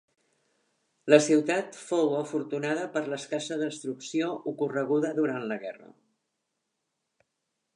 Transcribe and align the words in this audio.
La 1.13 1.17
ciutat 1.25 1.75
fou 1.89 2.15
afortunada 2.21 2.87
per 2.95 3.03
l'escassa 3.11 3.59
destrucció 3.61 4.31
ocorreguda 4.53 5.13
durant 5.19 5.47
la 5.53 5.59
guerra. 5.67 5.91